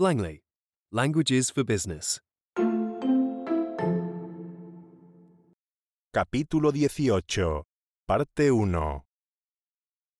Langley. 0.00 0.40
Languages 0.92 1.50
for 1.50 1.62
Business. 1.62 2.20
Capítulo 6.10 6.72
18. 6.72 7.64
Parte 8.06 8.50
1. 8.50 9.00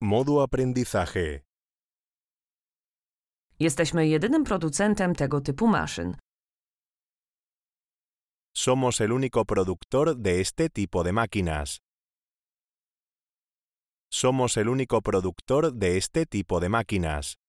Modo 0.03 0.43
aprendizaje. 0.43 1.41
Jesteśmy 3.59 4.07
jedynym 4.09 4.45
producentem 4.45 5.15
tego 5.15 5.41
typu 5.41 5.67
maszyn. 5.67 6.17
Somos 8.55 9.01
el 9.01 9.13
único 9.13 9.45
productor 9.45 10.17
de 10.17 10.41
este 10.41 10.69
tipo 10.69 11.05
de 11.05 11.13
máquinas. 11.13 11.79
Somos 14.13 14.57
el 14.57 14.69
único 14.69 15.01
productor 15.01 15.73
de 15.73 15.97
este 15.97 16.27
tipo 16.27 16.61
de 16.61 16.69
máquinas. 16.69 17.40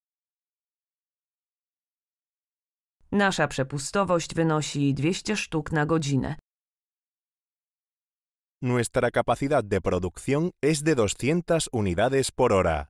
Nasza 3.11 3.47
przepustowość 3.47 4.35
wynosi 4.35 4.93
200 4.93 5.37
sztuk 5.37 5.71
na 5.71 5.85
godzinę. 5.85 6.35
Nuestra 8.61 9.11
capacidad 9.11 9.65
de 9.65 9.81
producción 9.81 10.51
es 10.61 10.83
de 10.83 10.95
200 10.95 11.69
unidades 11.73 12.31
por 12.31 12.53
hora. 12.53 12.87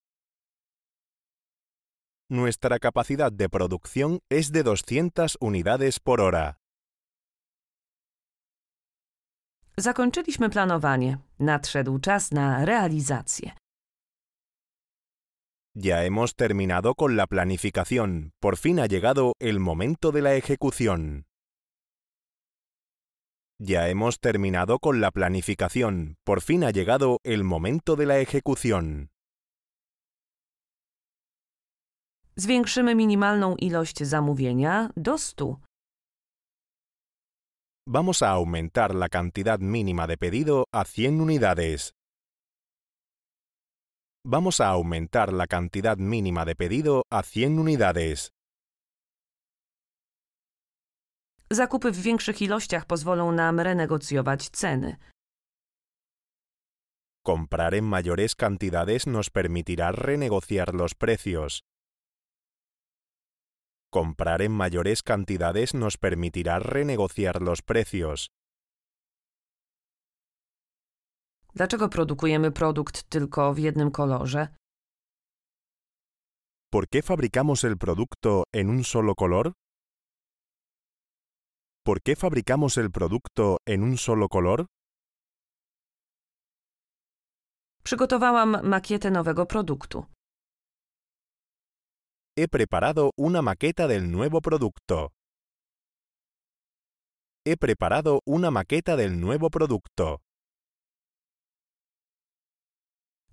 Nuestra 2.30 2.80
capacidad 2.80 3.32
de 3.32 3.50
producción 3.50 4.20
es 4.30 4.52
de 4.52 4.64
200 4.64 5.38
unidades 5.42 6.00
por 6.00 6.22
hora. 6.22 6.56
Zakończyliśmy 9.78 10.50
planowanie. 10.50 11.18
Nadszedł 11.40 12.00
czas 12.00 12.32
na 12.32 12.66
realizację. 12.66 13.61
Ya 15.74 16.04
hemos 16.04 16.36
terminado 16.36 16.96
con 16.96 17.16
la 17.16 17.28
planificación. 17.28 18.34
Por 18.42 18.58
fin 18.58 18.80
ha 18.82 18.88
llegado 18.88 19.36
el 19.40 19.62
momento 19.62 20.12
de 20.12 20.22
la 20.22 20.36
ejecución. 20.36 21.28
Ya 23.58 23.88
hemos 23.88 24.20
terminado 24.20 24.80
con 24.80 25.00
la 25.00 25.12
planificación. 25.12 26.18
Por 26.26 26.42
fin 26.42 26.66
ha 26.66 26.72
llegado 26.72 27.20
el 27.24 27.46
momento 27.46 27.96
de 27.96 28.06
la 28.06 28.20
ejecución. 28.20 29.12
Zwiększymy 32.40 32.96
minimalną 32.96 33.56
ilość 33.60 34.04
zamówienia 34.04 34.90
do 34.96 35.18
100. 35.18 35.58
Vamos 37.88 38.22
a 38.22 38.30
aumentar 38.32 38.96
la 38.96 39.10
cantidad 39.10 39.60
mínima 39.60 40.08
de 40.08 40.18
pedido 40.18 40.66
a 40.72 40.86
100 40.86 41.22
unidades. 41.22 41.94
Vamos 44.24 44.62
a 44.62 44.68
aumentar 44.68 45.34
la 45.34 45.48
cantidad 45.48 45.98
mínima 45.98 46.46
de 46.46 46.56
pedido 46.56 47.04
a 47.10 47.24
100 47.24 47.60
unidades. 47.60 48.30
Zakupy 51.52 51.92
w 51.92 52.02
większych 52.02 52.42
ilościach 52.42 52.86
pozwolą 52.86 53.32
nam 53.32 53.60
renegocjować 53.60 54.50
ceny. 54.50 54.96
Comprar 57.26 57.74
en 57.74 57.86
mayores 57.86 58.36
cantidades 58.36 59.08
nos 59.08 59.30
permitirá 59.30 59.92
renegociar 59.92 60.74
los 60.74 60.94
precios. 60.96 61.64
Comprar 63.92 64.42
en 64.42 64.52
mayores 64.52 65.04
cantidades 65.04 65.74
nos 65.74 65.98
permitirá 65.98 66.60
renegociar 66.60 67.42
los 67.42 67.62
precios. 67.62 68.30
Dlaczego 71.56 71.90
produkujemy 71.90 72.52
produkt 72.52 73.04
tylko 73.10 73.54
w 73.54 73.58
jednym 73.58 73.92
kolorze? 73.92 74.48
¿Por 76.72 76.88
qué 76.88 77.02
fabricamos 77.02 77.64
el 77.64 77.78
producto 77.78 78.44
en 78.54 78.70
un 78.70 78.84
solo 78.84 79.16
color? 79.16 79.52
¿Por 81.84 82.02
qué 82.02 82.16
fabricamos 82.16 82.78
el 82.78 82.92
producto 82.92 83.58
en 83.66 83.84
un 83.84 83.98
solo 83.98 84.30
color? 84.30 84.66
Przygotowałam 87.84 88.64
makietę 88.64 89.12
nowego 89.12 89.46
produktu. 89.46 90.06
He 92.38 92.48
preparado 92.48 93.10
una 93.18 93.42
maqueta 93.42 93.88
del 93.88 94.12
nuevo 94.12 94.42
producto. 94.42 95.10
He 97.46 97.58
preparado 97.58 98.20
una 98.26 98.52
maqueta 98.52 98.96
del 98.96 99.20
nuevo 99.20 99.50
producto. 99.50 100.20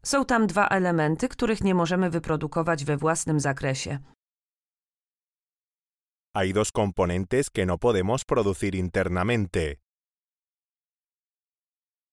Są 0.08 0.24
tam 0.24 0.46
dwa 0.46 0.68
elementy, 0.68 1.28
których 1.28 1.64
nie 1.64 1.74
możemy 1.74 2.10
wyprodukować 2.10 2.84
we 2.84 2.96
własnym 2.96 3.40
zakresie. 3.40 3.98
Hay 6.36 6.52
dos 6.52 6.72
componentes 6.72 7.50
que 7.50 7.66
no 7.66 7.78
podemos 7.78 8.24
producir 8.24 8.74
internamente. 8.74 9.76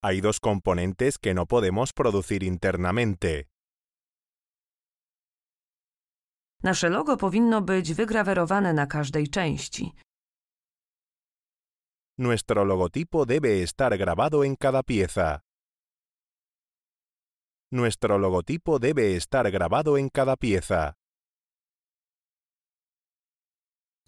Hay 0.03 0.21
dos 0.21 0.39
componentes 0.39 1.17
que 1.17 1.33
no 1.33 1.45
podemos 1.45 1.93
producir 1.93 2.43
internamente. 2.43 3.43
Nasze 6.63 6.89
logo 6.89 7.17
powinno 7.17 7.61
być 7.61 7.93
wygrawerowane 7.93 8.73
na 8.73 8.87
każdej 8.87 9.27
części. 9.27 9.91
Nuestro 12.17 12.63
logotipo 12.63 13.25
debe 13.25 13.63
estar 13.63 13.97
grabado 13.97 14.45
en 14.45 14.55
cada 14.55 14.83
pieza. 14.83 15.44
Nuestro 17.75 18.17
logotipo 18.17 18.79
debe 18.79 19.17
estar 19.17 19.51
grabado 19.51 19.97
en 19.97 20.07
cada 20.07 20.37
pieza. 20.37 20.93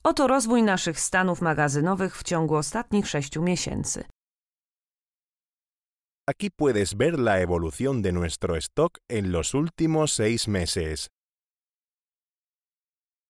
Oto 0.04 0.28
rozwój 0.28 0.64
naszych 0.64 1.00
stanów 1.00 1.42
magazynowych 1.42 2.18
w 2.18 2.24
ciągu 2.24 2.56
ostatnich 2.56 3.08
sześciu 3.08 3.42
miesięcy. 3.44 4.06
Aquí 6.28 6.50
puedes 6.50 6.94
ver 6.94 7.20
la 7.20 7.42
evolución 7.42 8.02
de 8.02 8.12
nuestro 8.12 8.56
stock 8.56 9.00
en 9.10 9.32
los 9.32 9.54
últimos 9.54 10.14
seis 10.14 10.48
meses. 10.48 11.10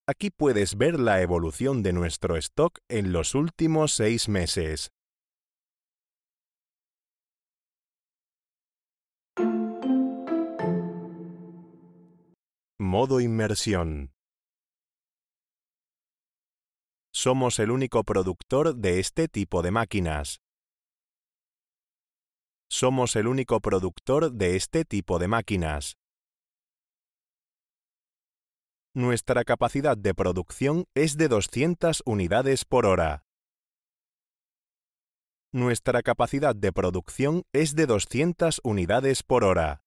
Aquí 0.08 0.30
puedes 0.30 0.76
ver 0.76 1.00
la 1.00 1.22
evolución 1.22 1.84
de 1.84 1.94
nuestro 1.94 2.38
stock 2.38 2.80
en 2.90 3.12
los 3.12 3.34
últimos 3.36 3.94
seis 3.94 4.28
meses. 4.28 4.90
Modo 12.80 13.22
inmersión. 13.22 14.14
Somos 17.12 17.58
el 17.58 17.72
único 17.72 18.04
productor 18.04 18.76
de 18.76 19.00
este 19.00 19.28
tipo 19.28 19.64
de 19.64 19.72
máquinas. 19.72 20.44
Somos 22.70 23.16
el 23.16 23.26
único 23.26 23.62
productor 23.62 24.32
de 24.32 24.56
este 24.56 24.86
tipo 24.86 25.18
de 25.18 25.28
máquinas. 25.28 25.98
Nuestra 28.94 29.44
capacidad 29.44 29.98
de 29.98 30.14
producción 30.14 30.86
es 30.94 31.18
de 31.18 31.30
200 31.30 32.04
unidades 32.06 32.64
por 32.64 32.86
hora. 32.86 33.24
Nuestra 35.52 36.04
capacidad 36.04 36.56
de 36.56 36.72
producción 36.72 37.42
es 37.54 37.74
de 37.74 37.88
200 37.88 38.62
unidades 38.64 39.24
por 39.24 39.44
hora. 39.46 39.82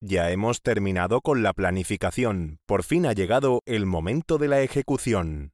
Ya 0.00 0.30
hemos 0.30 0.62
terminado 0.62 1.20
con 1.20 1.42
la 1.42 1.52
planificación. 1.52 2.60
Por 2.66 2.84
fin 2.84 3.04
ha 3.04 3.14
llegado 3.14 3.62
el 3.66 3.84
momento 3.84 4.38
de 4.38 4.46
la 4.46 4.60
ejecución. 4.62 5.52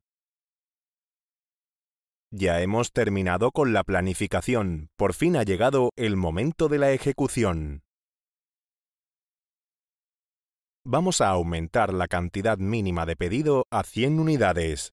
Ya 2.30 2.60
hemos 2.60 2.92
terminado 2.92 3.52
con 3.52 3.72
la 3.72 3.84
planificación. 3.84 4.90
Por 4.96 5.14
fin 5.14 5.36
ha 5.36 5.44
llegado 5.44 5.92
el 5.96 6.16
momento 6.16 6.68
de 6.68 6.78
la 6.78 6.92
ejecución. 6.92 7.84
Vamos 10.84 11.22
a 11.22 11.30
aumentar 11.30 11.94
la 11.94 12.06
cantidad 12.06 12.58
mínima 12.58 13.06
de 13.06 13.16
pedido 13.16 13.64
a 13.70 13.82
100 13.82 14.20
unidades. 14.20 14.92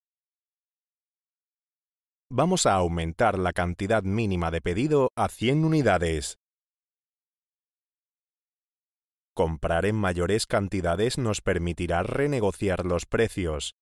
Vamos 2.30 2.66
a 2.66 2.76
aumentar 2.76 3.38
la 3.38 3.52
cantidad 3.52 4.04
mínima 4.04 4.50
de 4.50 4.62
pedido 4.62 5.10
a 5.18 5.28
100 5.28 5.66
unidades. 5.66 6.41
Comprar 9.34 9.86
en 9.86 9.96
mayores 9.96 10.46
cantidades 10.46 11.18
nos 11.18 11.40
permitirá 11.40 12.04
renegociar 12.04 12.86
los 12.86 13.06
precios. 13.06 13.76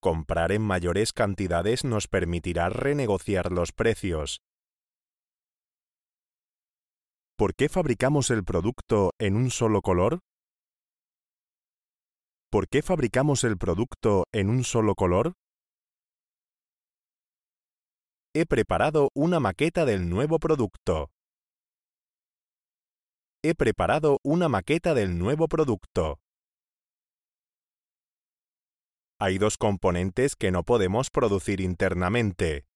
Comprar 0.00 0.50
en 0.50 0.62
mayores 0.62 1.12
cantidades 1.12 1.84
nos 1.84 2.08
permitirá 2.08 2.70
renegociar 2.70 3.52
los 3.52 3.70
precios. 3.70 4.40
¿Por 7.36 7.54
qué 7.54 7.68
fabricamos 7.68 8.30
el 8.30 8.44
producto 8.44 9.12
en 9.20 9.36
un 9.36 9.50
solo 9.50 9.80
color? 9.80 10.18
¿Por 12.50 12.66
qué 12.66 12.82
fabricamos 12.82 13.44
el 13.44 13.56
producto 13.58 14.24
en 14.32 14.50
un 14.50 14.64
solo 14.64 14.96
color? 14.96 15.34
He 18.34 18.44
preparado 18.44 19.10
una 19.14 19.38
maqueta 19.38 19.84
del 19.84 20.08
nuevo 20.08 20.40
producto. 20.40 21.10
He 23.42 23.54
preparado 23.54 24.18
una 24.22 24.50
maqueta 24.50 24.92
del 24.92 25.18
nuevo 25.18 25.48
producto. 25.48 26.20
Hay 29.18 29.38
dos 29.38 29.56
componentes 29.56 30.36
que 30.36 30.50
no 30.50 30.62
podemos 30.62 31.10
producir 31.10 31.62
internamente. 31.62 32.66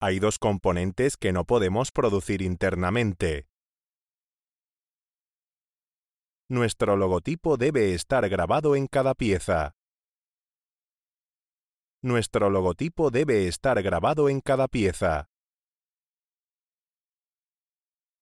Hay 0.00 0.20
dos 0.20 0.38
componentes 0.38 1.18
que 1.18 1.32
no 1.32 1.44
podemos 1.44 1.92
producir 1.92 2.40
internamente. 2.40 3.46
Nuestro 6.48 6.96
logotipo 6.96 7.58
debe 7.58 7.92
estar 7.92 8.26
grabado 8.30 8.74
en 8.74 8.86
cada 8.86 9.14
pieza. 9.14 9.76
Nuestro 12.02 12.48
logotipo 12.48 13.10
debe 13.10 13.46
estar 13.46 13.82
grabado 13.82 14.30
en 14.30 14.40
cada 14.40 14.66
pieza. 14.66 15.29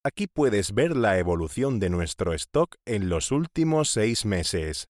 Aquí 0.05 0.29
puedes 0.29 0.73
ver 0.75 0.97
la 0.97 1.19
evolución 1.19 1.81
de 1.81 1.91
nuestro 1.91 2.33
stock 2.33 2.77
en 2.87 3.09
los 3.09 3.33
últimos 3.33 3.91
seis 3.91 4.25
meses. 4.25 4.87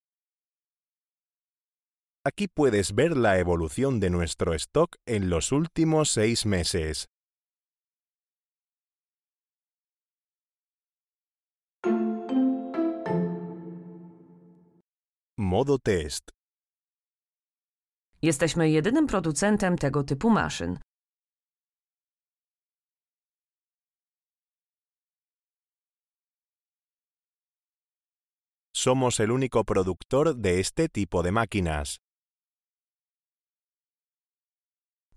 Aquí 2.26 2.46
puedes 2.46 2.94
ver 2.94 3.16
la 3.16 3.38
evolución 3.38 4.00
de 4.00 4.10
nuestro 4.10 4.52
stock 4.52 4.96
en 5.06 5.30
los 5.30 5.50
últimos 5.50 6.10
seis 6.10 6.44
meses. 6.44 7.06
Modo 15.38 15.78
test. 15.78 16.30
Jesteśmy 18.22 18.70
jedynym 18.70 19.06
producentem 19.06 19.76
tego 19.76 20.04
typu 20.04 20.30
maszyn. 20.30 20.78
Somos 28.84 29.18
el 29.18 29.32
único 29.32 29.64
productor 29.64 30.36
de 30.36 30.60
este 30.60 30.88
tipo 30.88 31.24
de 31.24 31.32
máquinas. 31.32 31.98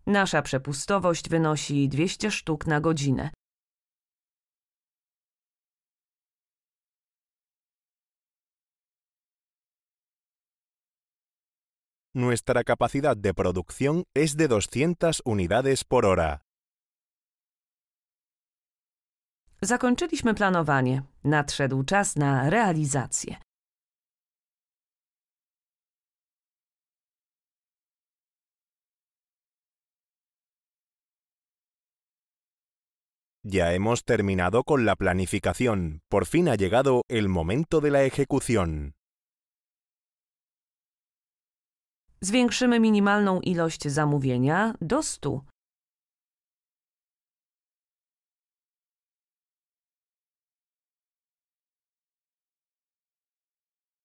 Nasza 0.06 0.42
przepustowość 0.42 1.30
wynosi 1.30 1.88
200 1.88 2.32
sztuk 2.32 2.66
na 2.66 2.80
godzinę. 2.80 3.30
Nuestra 12.16 12.64
capacidad 12.64 13.18
de 13.18 13.34
producción 13.34 14.04
es 14.16 14.36
de 14.36 14.48
200 14.48 15.22
unidades 15.26 15.84
por 15.84 16.06
hora. 16.06 16.40
Zakończyliśmy 19.62 20.34
planowanie. 20.34 21.02
Nadszedł 21.24 21.84
czas 21.84 22.16
na 22.16 22.50
realizację. 22.50 23.51
Ya 33.44 33.74
hemos 33.74 34.06
terminado 34.06 34.64
con 34.64 34.86
la 34.86 34.96
planificación. 34.96 36.02
Por 36.10 36.28
fin 36.28 36.48
ha 36.48 36.56
llegado 36.56 37.02
el 37.10 37.28
momento 37.28 37.82
de 37.82 37.90
la 37.90 38.04
ejecución. 38.04 38.94
Zwiększymy 42.24 42.80
minimalną 42.80 43.40
ilość 43.42 43.90
zamówienia 43.90 44.76
do 44.80 45.02
100. 45.02 45.42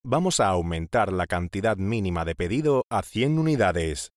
Vamos 0.03 0.41
a 0.41 0.47
aumentar 0.47 1.13
la 1.13 1.27
cantidad 1.27 1.77
mínima 1.77 2.25
de 2.25 2.35
pedido 2.35 2.85
a 2.89 3.03
100 3.03 3.39
unidades. 3.39 4.16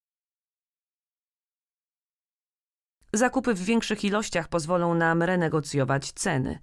Zakupy 3.14 3.54
w 3.54 3.64
większych 3.64 4.04
ilościach 4.04 4.48
pozwolą 4.48 4.94
nam 4.94 5.24
renegocjować 5.24 6.12
ceny. 6.12 6.60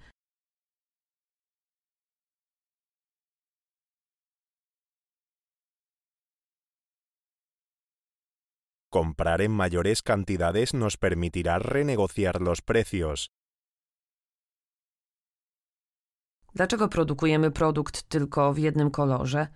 Comprar 8.93 9.41
en 9.43 9.53
mayores 9.53 10.03
cantidades 10.03 10.75
nos 10.75 10.97
permitirá 10.97 11.59
renegociar 11.59 12.41
los 12.41 12.61
precios. 12.61 13.29
Dlaczego 16.55 16.89
produkujemy 16.89 17.51
produkt 17.51 18.03
tylko 18.03 18.53
w 18.53 18.59
jednym 18.59 18.91
kolorze? 18.91 19.49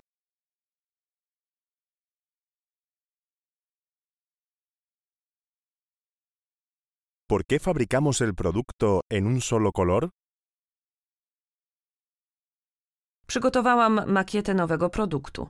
¿Por 7.31 7.45
qué 7.45 7.61
fabricamos 7.61 8.21
el 8.23 8.35
producto 8.35 9.03
en 9.09 9.27
un 9.27 9.41
solo 9.41 9.71
color? 9.73 10.11
Przygotowałam 13.27 14.13
makietę 14.13 14.55
nowego 14.55 14.91
produktu. 14.91 15.49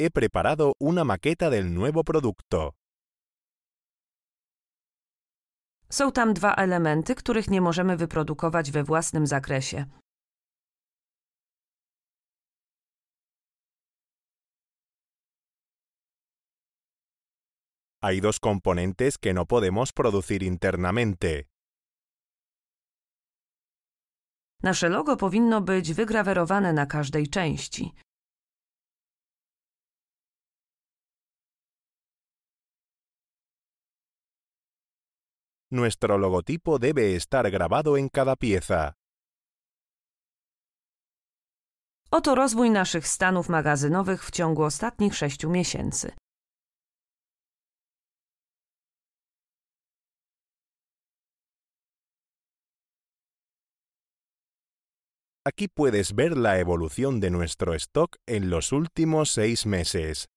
He 0.00 0.10
preparado 0.10 0.72
una 0.80 1.04
maqueta 1.04 1.50
del 1.50 1.74
nuevo 1.74 2.04
producto. 2.04 2.72
Są 5.90 6.12
tam 6.12 6.34
dwa 6.34 6.54
elementy, 6.54 7.14
których 7.14 7.50
nie 7.50 7.60
możemy 7.60 7.96
wyprodukować 7.96 8.70
we 8.70 8.84
własnym 8.84 9.26
zakresie. 9.26 9.86
Hay 18.02 18.20
dos 18.20 18.40
componentes 18.40 19.18
que 19.18 19.34
no 19.34 19.44
podemos 19.44 19.92
producir 19.92 20.42
internamente. 20.42 21.44
Nasze 24.62 24.88
logo 24.88 25.16
powinno 25.16 25.60
być 25.60 25.94
wygrawerowane 25.94 26.72
na 26.72 26.86
każdej 26.86 27.28
części. 27.28 27.94
Nuestro 35.70 36.18
logotipo 36.18 36.78
debe 36.78 37.14
estar 37.16 37.50
grabado 37.50 37.98
en 37.98 38.08
cada 38.08 38.36
pieza. 38.36 38.92
Oto 42.10 42.34
rozwój 42.34 42.70
naszych 42.70 43.06
stanów 43.08 43.48
magazynowych 43.48 44.24
w 44.24 44.30
ciągu 44.30 44.62
ostatnich 44.62 45.16
sześciu 45.16 45.50
miesięcy. 45.50 46.12
Aquí 55.50 55.66
puedes 55.66 56.14
ver 56.14 56.36
la 56.36 56.60
evolución 56.60 57.18
de 57.18 57.28
nuestro 57.28 57.74
stock 57.74 58.18
en 58.28 58.50
los 58.50 58.70
últimos 58.70 59.32
seis 59.32 59.66
meses. 59.66 60.28